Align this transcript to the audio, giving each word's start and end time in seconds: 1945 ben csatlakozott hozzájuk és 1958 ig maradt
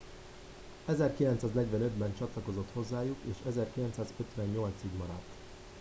1945 0.87 1.89
ben 1.99 2.13
csatlakozott 2.17 2.69
hozzájuk 2.73 3.17
és 3.29 3.35
1958 3.47 4.71
ig 4.83 4.97
maradt 4.97 5.25